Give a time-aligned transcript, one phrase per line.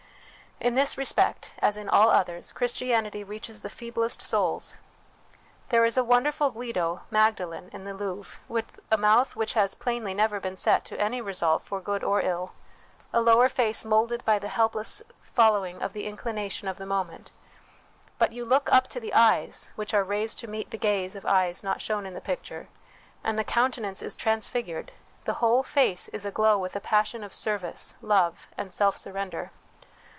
[0.63, 4.75] In this respect, as in all others, Christianity reaches the feeblest souls.
[5.69, 10.13] There is a wonderful Guido' Magdalen' in the Louvre, with a mouth which has plainly
[10.13, 12.53] never been set to any resolve for good or ill
[13.11, 17.31] a lower face moulded by the helpless following of the inclination of the moment;
[18.19, 21.25] but you look up to the eyes, which are raised to meet the gaze of
[21.25, 22.67] eyes not shown in the picture,
[23.23, 24.91] and the countenance is transfigured,
[25.23, 29.49] the whole face is aglow with a passion of service, love, and self surrender.